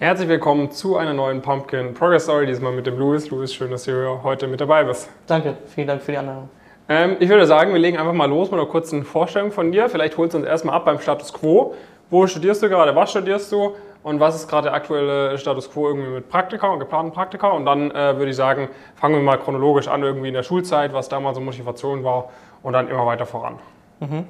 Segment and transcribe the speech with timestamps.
[0.00, 3.28] Herzlich willkommen zu einer neuen Pumpkin Progress Story, diesmal mit dem Louis.
[3.28, 5.10] Louis, schön, dass du heute mit dabei bist.
[5.26, 6.48] Danke, vielen Dank für die Anladung.
[6.88, 9.90] Ähm, ich würde sagen, wir legen einfach mal los mit einer kurzen Vorstellung von dir.
[9.90, 11.74] Vielleicht holst du uns erstmal ab beim Status Quo.
[12.08, 12.96] Wo studierst du gerade?
[12.96, 13.74] Was studierst du?
[14.02, 17.48] Und was ist gerade der aktuelle Status Quo irgendwie mit Praktika und geplanten Praktika?
[17.50, 20.94] Und dann äh, würde ich sagen, fangen wir mal chronologisch an, irgendwie in der Schulzeit,
[20.94, 22.30] was damals so Motivation war
[22.62, 23.58] und dann immer weiter voran.
[23.98, 24.24] Mhm.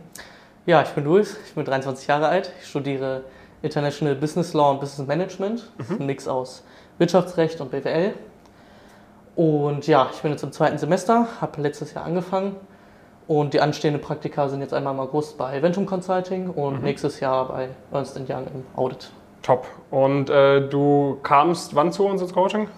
[0.66, 2.52] Ja, ich bin Luis, ich bin 23 Jahre alt.
[2.61, 3.23] Ich studiere
[3.62, 5.70] International Business Law und Business Management.
[5.79, 6.64] Ist ein Mix aus
[6.98, 8.14] Wirtschaftsrecht und BWL.
[9.37, 12.56] Und ja, ich bin jetzt im zweiten Semester, habe letztes Jahr angefangen.
[13.27, 17.46] Und die anstehenden Praktika sind jetzt einmal im August bei Eventum Consulting und nächstes Jahr
[17.46, 19.12] bei Ernst Young im Audit.
[19.42, 19.66] Top.
[19.90, 22.68] Und äh, du kamst wann zu uns ins Coaching?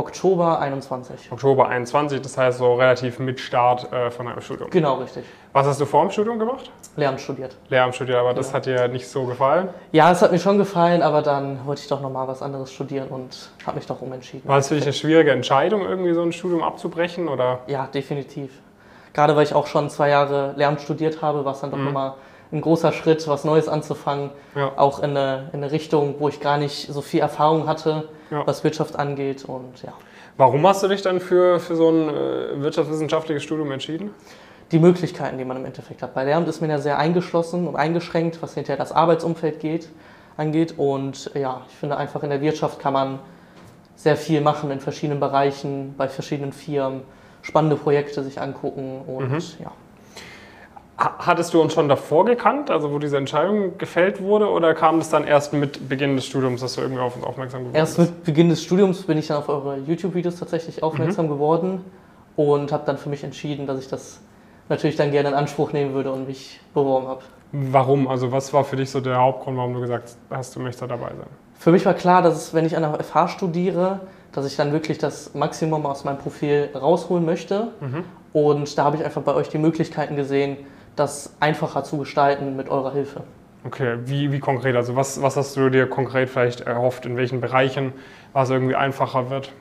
[0.00, 1.30] Oktober 21.
[1.30, 4.70] Oktober 21, das heißt so relativ mit Start äh, von deinem Studium.
[4.70, 5.24] Genau, richtig.
[5.52, 6.70] Was hast du vor dem Studium gemacht?
[6.96, 7.54] Lehramt studiert.
[7.68, 9.68] Lehramt studiert, aber das hat dir nicht so gefallen.
[9.92, 13.08] Ja, es hat mir schon gefallen, aber dann wollte ich doch nochmal was anderes studieren
[13.08, 14.48] und habe mich doch umentschieden.
[14.48, 17.28] War es für dich eine schwierige Entscheidung, irgendwie so ein Studium abzubrechen?
[17.28, 17.58] Oder?
[17.66, 18.52] Ja, definitiv.
[19.12, 22.14] Gerade weil ich auch schon zwei Jahre Lehramt studiert habe, war es dann doch nochmal
[22.52, 24.30] ein großer Schritt, was Neues anzufangen.
[24.54, 24.72] Ja.
[24.76, 28.46] Auch in eine, in eine Richtung, wo ich gar nicht so viel Erfahrung hatte, Ja.
[28.46, 29.44] was Wirtschaft angeht.
[29.44, 29.92] Und ja,
[30.36, 34.10] Warum hast du dich dann für, für so ein äh, wirtschaftswissenschaftliches Studium entschieden?
[34.72, 36.14] die Möglichkeiten, die man im Endeffekt hat.
[36.14, 39.88] Bei Lehramt ist man ja sehr eingeschlossen und eingeschränkt, was hinterher das Arbeitsumfeld geht,
[40.36, 40.74] angeht.
[40.78, 43.18] Und ja, ich finde einfach in der Wirtschaft kann man
[43.96, 47.02] sehr viel machen in verschiedenen Bereichen, bei verschiedenen Firmen,
[47.42, 49.72] spannende Projekte sich angucken und ja.
[51.00, 54.98] Ha- Hattest du uns schon davor gekannt, also wo diese Entscheidung gefällt wurde, oder kam
[54.98, 57.96] das dann erst mit Beginn des Studiums, dass du irgendwie auf uns aufmerksam geworden Erst
[57.96, 58.10] bist?
[58.10, 61.84] mit Beginn des Studiums bin ich dann auf eure YouTube-Videos tatsächlich aufmerksam geworden
[62.36, 64.20] und habe dann für mich entschieden, dass ich das
[64.68, 67.22] natürlich dann gerne in Anspruch nehmen würde und mich beworben habe.
[67.52, 68.06] Warum?
[68.06, 70.86] Also was war für dich so der Hauptgrund, warum du gesagt hast, du möchtest da
[70.86, 71.26] dabei sein?
[71.58, 74.00] Für mich war klar, dass es, wenn ich an der FH studiere,
[74.32, 77.68] dass ich dann wirklich das Maximum aus meinem Profil rausholen möchte.
[78.32, 80.56] Und da habe ich einfach bei euch die Möglichkeiten gesehen,
[80.96, 83.22] das einfacher zu gestalten mit eurer Hilfe.
[83.64, 84.74] Okay, wie, wie konkret?
[84.74, 87.92] Also was, was hast du dir konkret vielleicht erhofft, in welchen Bereichen
[88.32, 89.52] was irgendwie einfacher wird?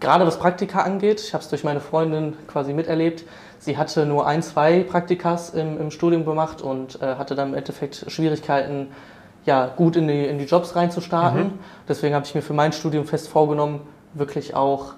[0.00, 3.24] Gerade was Praktika angeht, ich habe es durch meine Freundin quasi miterlebt.
[3.58, 7.54] Sie hatte nur ein, zwei Praktikas im, im Studium gemacht und äh, hatte dann im
[7.54, 8.88] Endeffekt Schwierigkeiten,
[9.44, 11.58] ja, gut in die, in die Jobs reinzustarten.
[11.88, 13.80] Deswegen habe ich mir für mein Studium fest vorgenommen,
[14.14, 14.94] wirklich auch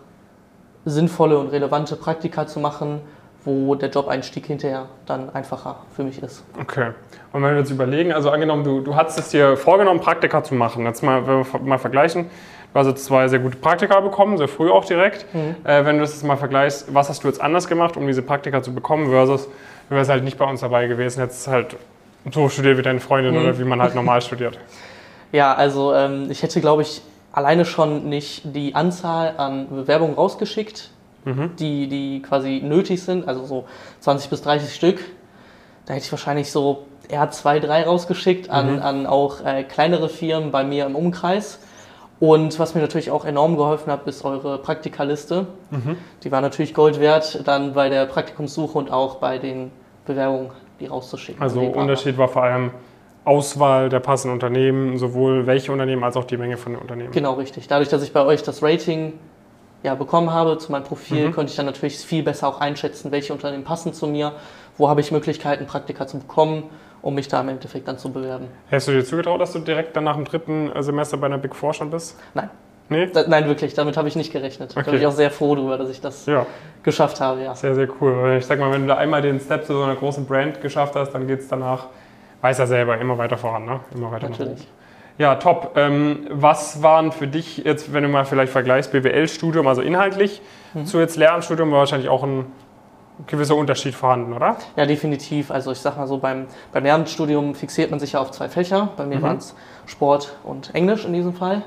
[0.84, 3.00] sinnvolle und relevante Praktika zu machen,
[3.44, 6.44] wo der Jobeinstieg hinterher dann einfacher für mich ist.
[6.60, 6.90] Okay.
[7.32, 10.54] Und wenn wir jetzt überlegen, also angenommen, du, du hattest es dir vorgenommen, Praktika zu
[10.54, 10.84] machen.
[10.84, 12.26] Jetzt mal, wenn wir mal vergleichen.
[12.72, 15.26] Du hast jetzt zwei sehr gute Praktika bekommen, sehr früh auch direkt.
[15.64, 18.22] Äh, wenn du das jetzt mal vergleichst, was hast du jetzt anders gemacht, um diese
[18.22, 19.48] Praktika zu bekommen, versus
[19.88, 21.76] du wärst halt nicht bei uns dabei gewesen, jetzt halt
[22.30, 24.58] so studiert wie deine Freundin oder wie man halt normal studiert.
[25.32, 30.90] Ja, also ähm, ich hätte, glaube ich, alleine schon nicht die Anzahl an Bewerbungen rausgeschickt,
[31.24, 33.64] die, die quasi nötig sind, also so
[34.00, 35.00] 20 bis 30 Stück.
[35.86, 40.50] Da hätte ich wahrscheinlich so eher zwei, drei rausgeschickt an, an auch äh, kleinere Firmen
[40.50, 41.60] bei mir im Umkreis.
[42.20, 45.46] Und was mir natürlich auch enorm geholfen hat, ist eure Praktikaliste.
[46.22, 49.70] Die war natürlich Gold wert, dann bei der Praktikumssuche und auch bei den
[50.04, 51.42] Bewerbungen, die rauszuschicken.
[51.42, 51.60] Also.
[51.60, 52.72] Unterschied war vor allem
[53.24, 57.10] Auswahl der passenden Unternehmen, sowohl welche Unternehmen als auch die Menge von den Unternehmen.
[57.10, 57.68] Genau, richtig.
[57.68, 59.14] Dadurch, dass ich bei euch das Rating
[59.82, 61.32] ja, bekommen habe zu meinem Profil, Mhm.
[61.32, 64.32] konnte ich dann natürlich viel besser auch einschätzen, welche Unternehmen passen zu mir,
[64.76, 66.64] wo habe ich Möglichkeiten, Praktika zu bekommen,
[67.02, 68.48] um mich da im Endeffekt dann zu bewerben.
[68.68, 71.38] Hättest du dir zugetraut, dass du direkt dann nach dem dritten äh, Semester bei einer
[71.38, 72.18] Big Four schon bist?
[72.34, 72.50] Nein,
[72.90, 73.06] Nee?
[73.06, 74.76] da, nein, wirklich, damit habe ich nicht gerechnet.
[74.76, 74.90] Da Okay.
[74.90, 76.44] bin ich auch sehr froh darüber, dass ich das Ja,
[76.82, 77.54] geschafft habe, ja.
[77.54, 78.36] sehr, sehr cool.
[78.38, 80.94] Ich sag mal, wenn du da einmal den Step zu so einer großen Brand geschafft
[80.96, 81.86] hast, dann geht es danach,
[82.42, 83.80] weiß er selber, immer weiter voran, ne?
[83.94, 84.60] Immer weiter nach Natürlich.
[84.62, 84.79] oben.
[85.20, 85.72] Ja, top.
[85.76, 90.40] Ähm, was waren für dich jetzt, wenn du mal vielleicht vergleichst, BWL-Studium, also inhaltlich,
[90.72, 90.86] Mhm.
[90.86, 92.46] zu jetzt Lehramtsstudium, war wahrscheinlich auch ein
[93.26, 94.56] gewisser Unterschied vorhanden, oder?
[94.76, 95.50] Ja, definitiv.
[95.50, 98.88] Also ich sag mal so, beim, beim Lehramtsstudium fixiert man sich ja auf zwei Fächer.
[98.96, 99.22] Bei mir Mhm.
[99.22, 99.54] waren es
[99.84, 101.64] Sport und Englisch in diesem Fall.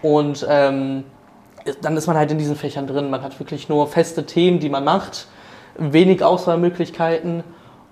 [0.00, 1.04] Und ähm,
[1.82, 3.10] dann ist man halt in diesen Fächern drin.
[3.10, 5.26] Man hat wirklich nur feste Themen, die man macht,
[5.76, 7.44] wenig Auswahlmöglichkeiten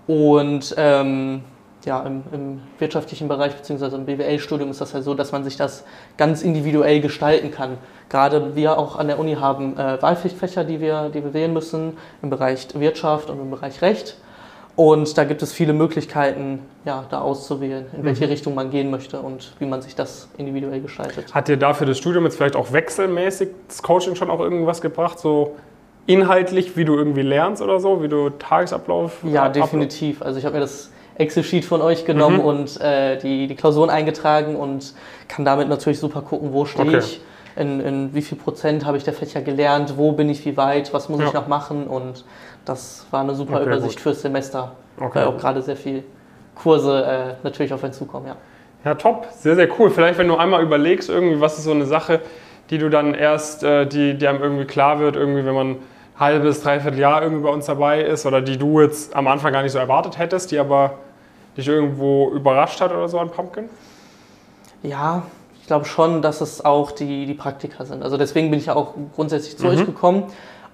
[0.06, 1.42] und ähm,
[1.84, 3.94] ja, im, im wirtschaftlichen Bereich bzw.
[3.96, 5.84] im BWL-Studium ist das ja so, dass man sich das
[6.16, 7.78] ganz individuell gestalten kann.
[8.08, 11.96] Gerade wir auch an der Uni haben äh, Wahlpflichtfächer, die wir, die wir wählen müssen
[12.22, 14.16] im Bereich Wirtschaft und im Bereich Recht.
[14.74, 19.20] Und da gibt es viele Möglichkeiten, ja, da auszuwählen, in welche Richtung man gehen möchte
[19.20, 21.34] und wie man sich das individuell gestaltet.
[21.34, 25.18] Hat dir dafür das Studium jetzt vielleicht auch wechselmäßig das Coaching schon auch irgendwas gebracht?
[25.18, 25.56] So
[26.06, 30.22] inhaltlich, wie du irgendwie lernst oder so, wie du Tagesablauf Ja, definitiv.
[30.22, 32.44] Also ich habe mir das Excel-Sheet von euch genommen Mhm.
[32.44, 34.94] und äh, die, die Klausuren eingetragen und
[35.28, 36.98] kann damit natürlich super gucken, wo stehe Okay.
[36.98, 37.20] ich,
[37.56, 40.92] in, in wie viel Prozent habe ich der Fächer gelernt, wo bin ich wie weit,
[40.94, 41.26] was muss Ja.
[41.26, 42.24] ich noch machen und
[42.64, 44.00] das war eine super Okay, Übersicht gut.
[44.02, 45.18] fürs Semester, Okay.
[45.20, 46.02] weil auch gerade sehr viel
[46.54, 48.36] Kurse äh, natürlich auf einen zukommen, ja.
[48.84, 49.26] Ja, top.
[49.32, 49.90] Sehr, sehr cool.
[49.90, 52.20] Vielleicht, wenn du einmal überlegst, irgendwie, was ist so eine Sache,
[52.70, 55.76] die du dann erst, äh, die, die einem irgendwie klar wird, irgendwie, wenn man
[56.18, 59.62] halbes, dreiviertel Jahr irgendwie bei uns dabei ist oder die du jetzt am Anfang gar
[59.62, 60.94] nicht so erwartet hättest, die aber
[61.56, 63.68] dich irgendwo überrascht hat oder so an Pumpkin?
[64.82, 65.22] Ja,
[65.60, 68.02] ich glaube schon, dass es auch die, die Praktika sind.
[68.02, 69.70] Also deswegen bin ich ja auch grundsätzlich zu Mhm.
[69.72, 70.24] euch gekommen.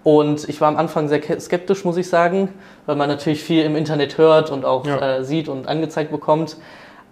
[0.05, 2.49] Und ich war am Anfang sehr ke- skeptisch, muss ich sagen,
[2.87, 5.19] weil man natürlich viel im Internet hört und auch Ja.
[5.19, 6.57] äh, sieht und angezeigt bekommt.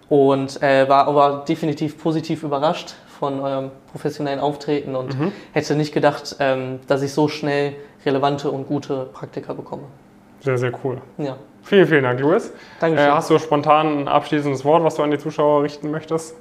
[0.09, 5.31] Und äh, war aber definitiv positiv überrascht von eurem professionellen Auftreten und Mhm.
[5.53, 7.73] hätte nicht gedacht, ähm, dass ich so schnell
[8.05, 9.83] relevante und gute Praktika bekomme.
[10.41, 11.01] Sehr, sehr cool.
[11.17, 12.47] Ja, Vielen, vielen Dank, Louis.
[12.49, 13.11] Äh, Dankeschön.
[13.13, 16.35] hast du spontan ein abschließendes Wort, was du an die Zuschauer richten möchtest?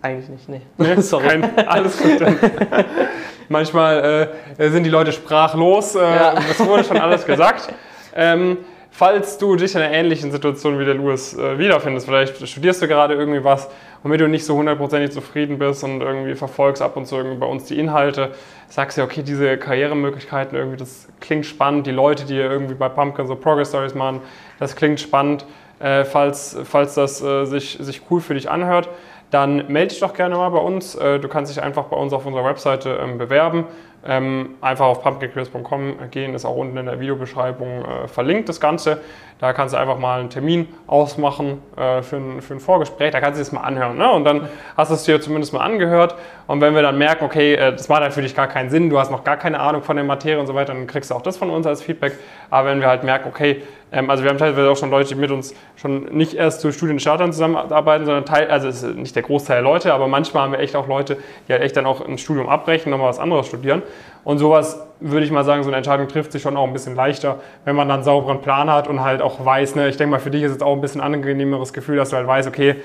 [0.00, 0.62] Eigentlich nicht, nee.
[0.78, 1.28] Nee, Sorry.
[1.28, 2.18] Kein, alles gut.
[3.48, 5.94] Manchmal äh, sind die Leute sprachlos.
[5.94, 6.34] Äh, Ja.
[6.50, 7.68] Es wurde schon alles gesagt.
[8.14, 8.58] Ähm,
[8.90, 12.88] falls du dich in einer ähnlichen Situation wie der Louis äh, wiederfindest, vielleicht studierst du
[12.88, 13.68] gerade irgendwie was,
[14.02, 17.64] womit du nicht so hundertprozentig zufrieden bist und irgendwie verfolgst ab und zu bei uns
[17.64, 18.32] die Inhalte,
[18.68, 23.26] sagst dir, okay, diese Karrieremöglichkeiten irgendwie, das klingt spannend, die Leute, die irgendwie bei Pumpkin
[23.26, 24.20] so Progress Stories machen,
[24.58, 25.44] das klingt spannend.
[25.80, 28.90] Äh, falls, falls das äh, sich, sich cool für dich anhört,
[29.30, 30.94] dann melde dich doch gerne mal bei uns.
[30.94, 33.64] Äh, Du kannst dich einfach bei uns auf unserer Webseite ähm, bewerben.
[34.04, 39.00] Ähm, Einfach auf pumpkinquiz.com gehen, ist auch unten in der Videobeschreibung äh, verlinkt das Ganze.
[39.40, 43.10] Da kannst du einfach mal einen Termin ausmachen äh, für, ein, für ein Vorgespräch.
[43.12, 43.96] Da kannst du es mal anhören.
[43.96, 44.10] Ne?
[44.10, 46.14] Und dann hast du es dir zumindest mal angehört.
[46.46, 48.90] Und wenn wir dann merken, okay, äh, das macht halt für dich gar keinen Sinn,
[48.90, 51.14] du hast noch gar keine Ahnung von der Materie und so weiter, dann kriegst du
[51.14, 52.18] auch das von uns als Feedback.
[52.50, 53.62] Aber wenn wir halt merken, okay,
[53.92, 56.72] ähm, also wir haben teilweise auch schon Leute, die mit uns schon nicht erst zu
[56.72, 60.60] Studienstartern zusammenarbeiten, sondern Teil, also ist nicht der Großteil der Leute, aber manchmal haben wir
[60.60, 61.16] echt auch Leute,
[61.48, 63.82] die halt echt dann auch ein Studium abbrechen, nochmal was anderes studieren.
[64.24, 66.94] Und sowas würde ich mal sagen, so eine Entscheidung trifft sich schon auch ein bisschen
[66.94, 70.10] leichter, wenn man dann einen sauberen Plan hat und halt auch weiß, ne, ich denke
[70.12, 72.76] mal, für dich ist es auch ein bisschen angenehmeres Gefühl, dass du halt weißt, okay,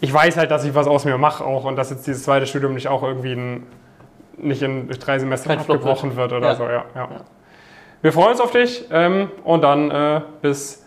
[0.00, 2.46] ich weiß halt, dass ich was aus mir mache auch und dass jetzt dieses zweite
[2.46, 3.66] Studium nicht auch irgendwie ein,
[4.38, 6.54] nicht in drei Semestern abgebrochen wird oder Ja.
[6.54, 6.64] so.
[6.64, 7.08] Ja, ja.
[8.00, 10.86] Wir freuen uns auf dich ähm, und dann äh, bis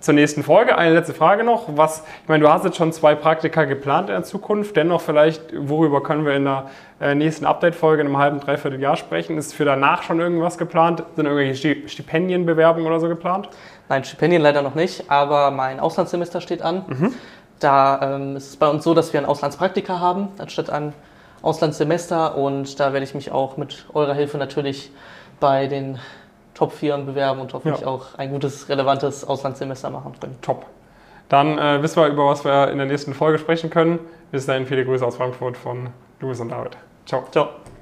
[0.00, 0.76] zur nächsten Folge.
[0.76, 1.64] Eine letzte Frage noch.
[1.76, 4.74] Was, ich meine, du hast jetzt schon zwei Praktika geplant in der Zukunft.
[4.76, 6.70] Dennoch vielleicht, worüber können wir in der
[7.00, 9.36] äh, nächsten Update-Folge in einem halben, dreiviertel Jahr sprechen?
[9.36, 11.02] Ist für danach schon irgendwas geplant?
[11.16, 13.50] Sind irgendwelche Sti- Stipendienbewerbungen oder so geplant?
[13.88, 16.84] Nein, Stipendien leider noch nicht, aber mein Auslandssemester steht an.
[16.88, 17.14] Mhm.
[17.58, 20.94] Da ähm, ist es bei uns so, dass wir ein Auslandspraktika haben, anstatt ein
[21.42, 22.36] Auslandssemester.
[22.36, 24.90] Und da werde ich mich auch mit eurer Hilfe natürlich
[25.40, 25.98] bei den
[26.60, 27.86] Top 4 bewerben und hoffentlich Ja.
[27.86, 30.36] auch ein gutes, relevantes Auslandssemester machen können.
[30.42, 30.66] Top.
[31.30, 33.98] Dann äh, wissen wir, über was wir in der nächsten Folge sprechen können.
[34.30, 35.88] Bis dahin viele Grüße aus Frankfurt von
[36.20, 36.76] Louis und David.
[37.06, 37.24] Ciao.
[37.30, 37.48] Ciao.